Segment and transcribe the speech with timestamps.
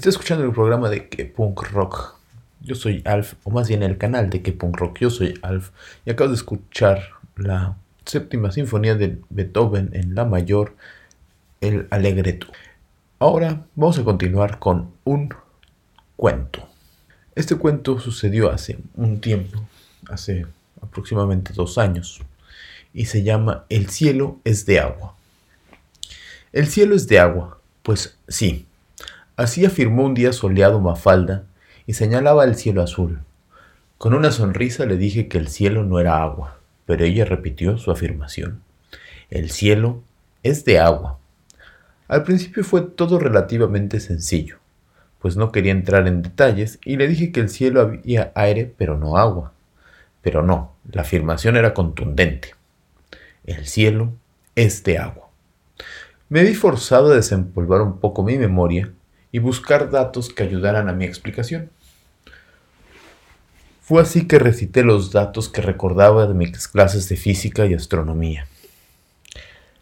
[0.00, 2.14] Estoy escuchando el programa de Que Punk Rock.
[2.62, 5.00] Yo soy Alf, o más bien el canal de Que Punk Rock.
[5.00, 5.72] Yo soy Alf
[6.06, 7.02] y acabo de escuchar
[7.36, 7.76] la
[8.06, 10.74] séptima sinfonía de Beethoven en La mayor,
[11.60, 12.46] el Alegreto.
[13.18, 15.34] Ahora vamos a continuar con un
[16.16, 16.66] cuento.
[17.34, 19.62] Este cuento sucedió hace un tiempo,
[20.08, 20.46] hace
[20.80, 22.22] aproximadamente dos años,
[22.94, 25.14] y se llama El cielo es de agua.
[26.54, 28.66] El cielo es de agua, pues sí,
[29.40, 31.44] Así afirmó un día soleado Mafalda
[31.86, 33.20] y señalaba el cielo azul.
[33.96, 37.90] Con una sonrisa le dije que el cielo no era agua, pero ella repitió su
[37.90, 38.60] afirmación.
[39.30, 40.02] El cielo
[40.42, 41.18] es de agua.
[42.06, 44.58] Al principio fue todo relativamente sencillo,
[45.20, 48.98] pues no quería entrar en detalles y le dije que el cielo había aire pero
[48.98, 49.54] no agua.
[50.20, 52.56] Pero no, la afirmación era contundente.
[53.46, 54.12] El cielo
[54.54, 55.30] es de agua.
[56.28, 58.92] Me vi forzado a desempolvar un poco mi memoria
[59.32, 61.70] y buscar datos que ayudaran a mi explicación.
[63.80, 68.46] Fue así que recité los datos que recordaba de mis clases de física y astronomía.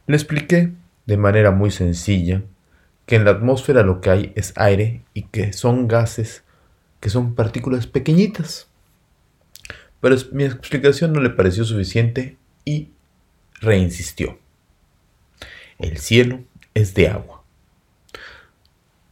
[0.07, 0.73] Le expliqué,
[1.07, 2.43] de manera muy sencilla,
[3.05, 6.43] que en la atmósfera lo que hay es aire y que son gases,
[7.00, 8.69] que son partículas pequeñitas.
[10.00, 12.90] Pero mi explicación no le pareció suficiente y
[13.61, 14.38] reinsistió.
[15.78, 17.38] El cielo es de agua.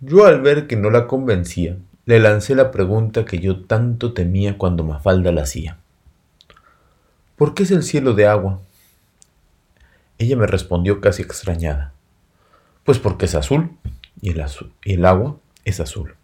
[0.00, 4.58] Yo al ver que no la convencía, le lancé la pregunta que yo tanto temía
[4.58, 5.78] cuando Mafalda la hacía.
[7.36, 8.60] ¿Por qué es el cielo de agua?
[10.18, 11.94] Ella me respondió casi extrañada.
[12.84, 13.70] Pues porque es azul
[14.20, 14.44] y el,
[14.84, 16.14] y el agua es azul.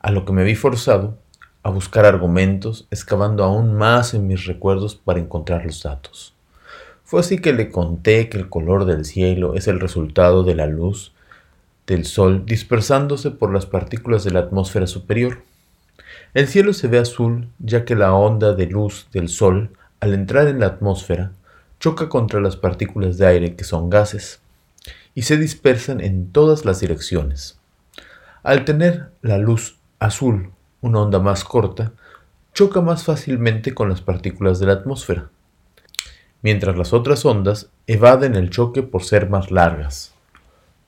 [0.00, 1.18] A lo que me vi forzado
[1.62, 6.34] a buscar argumentos, excavando aún más en mis recuerdos para encontrar los datos.
[7.04, 10.66] Fue así que le conté que el color del cielo es el resultado de la
[10.66, 11.12] luz
[11.86, 15.42] del Sol dispersándose por las partículas de la atmósfera superior.
[16.34, 20.48] El cielo se ve azul ya que la onda de luz del Sol, al entrar
[20.48, 21.32] en la atmósfera,
[21.80, 24.40] choca contra las partículas de aire que son gases
[25.14, 27.58] y se dispersan en todas las direcciones.
[28.42, 30.50] Al tener la luz azul
[30.80, 31.92] una onda más corta,
[32.52, 35.30] choca más fácilmente con las partículas de la atmósfera,
[36.42, 40.15] mientras las otras ondas evaden el choque por ser más largas.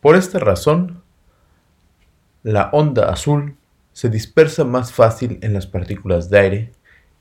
[0.00, 1.02] Por esta razón,
[2.44, 3.56] la onda azul
[3.92, 6.72] se dispersa más fácil en las partículas de aire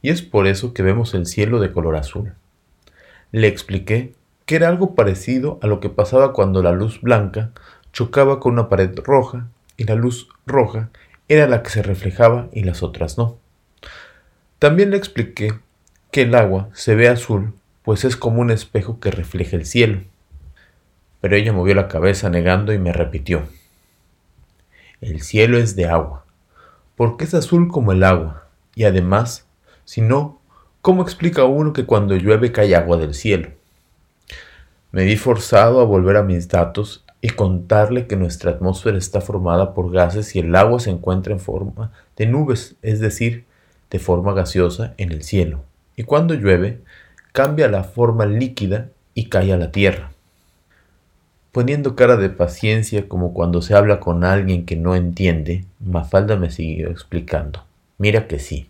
[0.04, 2.36] y es por eso que vemos el cielo de color azul.
[3.32, 4.14] Le expliqué
[4.46, 7.50] que era algo parecido a lo que pasaba cuando la luz blanca
[7.94, 10.92] chocaba con una pared roja y la luz roja
[11.28, 13.40] era la que se reflejaba y las otras no.
[14.60, 15.52] También le expliqué
[16.12, 20.02] que el agua se ve azul pues es como un espejo que refleja el cielo
[21.22, 23.44] pero ella movió la cabeza negando y me repitió.
[25.02, 26.26] El cielo es de agua,
[26.96, 29.46] porque es azul como el agua, y además,
[29.86, 30.40] si no,
[30.82, 33.50] ¿cómo explica uno que cuando llueve cae agua del cielo?
[34.92, 39.74] Me vi forzado a volver a mis datos y contarle que nuestra atmósfera está formada
[39.74, 43.46] por gases y el agua se encuentra en forma de nubes, es decir,
[43.90, 45.64] de forma gaseosa en el cielo,
[45.96, 46.82] y cuando llueve,
[47.32, 50.12] cambia la forma líquida y cae a la tierra
[51.52, 56.52] poniendo cara de paciencia como cuando se habla con alguien que no entiende, Mafalda me
[56.52, 57.64] siguió explicando.
[57.98, 58.70] Mira que sí.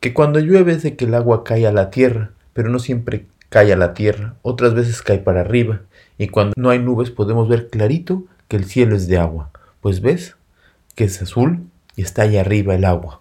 [0.00, 3.26] Que cuando llueve es de que el agua cae a la tierra, pero no siempre
[3.48, 5.82] cae a la tierra, otras veces cae para arriba,
[6.18, 9.50] y cuando no hay nubes podemos ver clarito que el cielo es de agua,
[9.80, 10.36] pues ves
[10.94, 13.20] que es azul y está allá arriba el agua.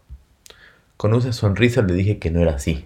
[0.98, 2.86] Con una sonrisa le dije que no era así,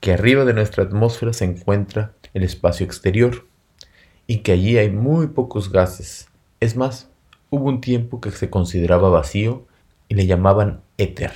[0.00, 3.46] que arriba de nuestra atmósfera se encuentra el espacio exterior,
[4.26, 6.28] y que allí hay muy pocos gases.
[6.60, 7.10] Es más,
[7.50, 9.66] hubo un tiempo que se consideraba vacío
[10.08, 11.32] y le llamaban éter.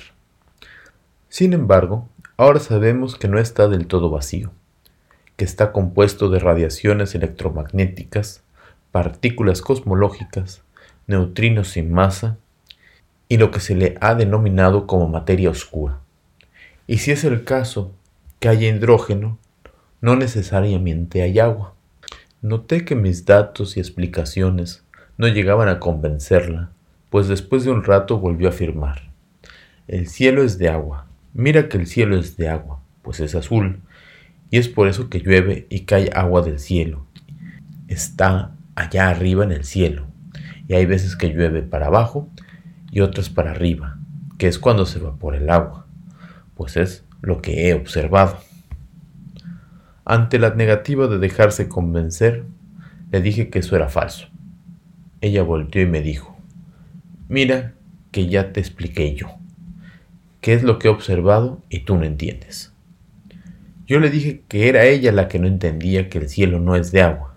[1.29, 4.53] Sin embargo, ahora sabemos que no está del todo vacío,
[5.37, 8.43] que está compuesto de radiaciones electromagnéticas,
[8.93, 10.63] partículas cosmológicas,
[11.07, 12.39] neutrinos sin masa
[13.29, 16.01] y lo que se le ha denominado como materia oscura.
[16.87, 17.93] Y si es el caso
[18.41, 19.39] que haya hidrógeno,
[20.01, 21.75] no necesariamente hay agua.
[22.41, 24.85] Noté que mis datos y explicaciones
[25.17, 26.71] no llegaban a convencerla,
[27.11, 29.11] pues después de un rato volvió a afirmar.
[29.89, 31.09] El cielo es de agua.
[31.35, 33.81] Mira que el cielo es de agua, pues es azul,
[34.51, 37.07] y es por eso que llueve y cae agua del cielo.
[37.89, 40.07] Está allá arriba en el cielo,
[40.69, 42.31] y hay veces que llueve para abajo
[42.93, 43.99] y otras para arriba,
[44.39, 45.89] que es cuando se evapora el agua,
[46.55, 48.39] pues es lo que he observado.
[50.09, 52.47] Ante la negativa de dejarse convencer,
[53.13, 54.29] le dije que eso era falso.
[55.21, 56.35] Ella volteó y me dijo,
[57.29, 57.75] Mira
[58.11, 59.29] que ya te expliqué yo.
[60.41, 62.73] ¿Qué es lo que he observado y tú no entiendes?
[63.87, 66.91] Yo le dije que era ella la que no entendía que el cielo no es
[66.91, 67.35] de agua.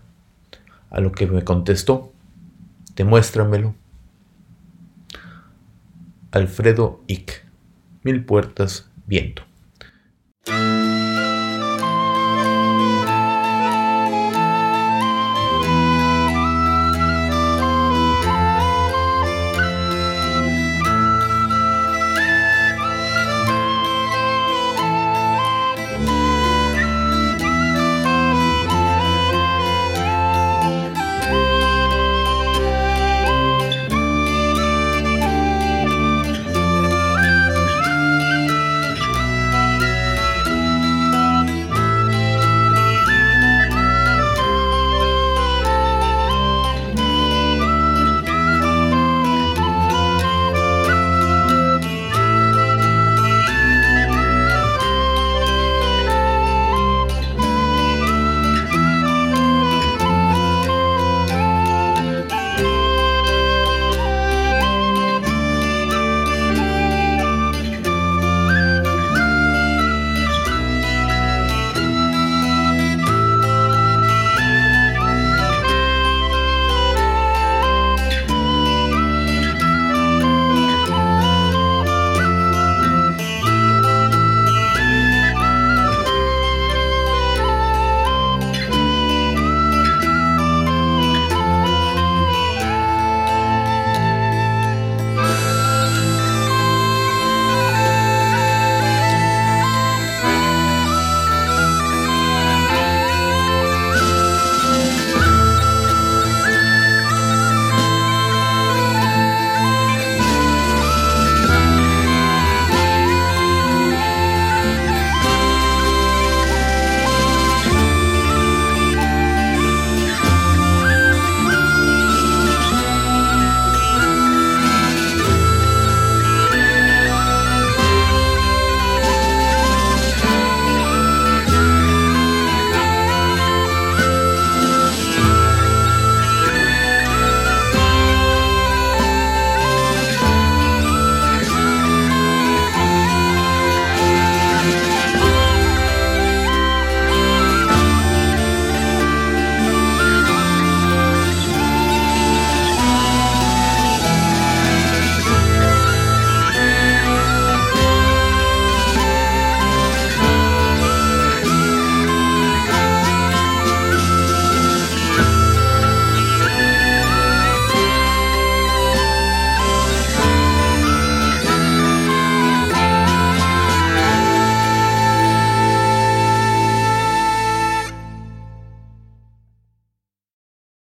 [0.89, 2.13] A lo que me contestó,
[2.95, 3.75] demuéstramelo.
[6.31, 7.45] Alfredo Ick,
[8.03, 9.43] Mil Puertas, Viento.